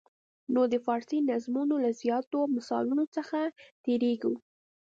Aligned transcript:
نو 0.53 0.61
د 0.71 0.75
فارسي 0.85 1.19
نظمونو 1.29 1.75
له 1.83 1.91
زیاتو 2.01 2.39
مثالونو 2.55 3.03
څخه 3.15 3.39
تېریږو. 3.85 4.33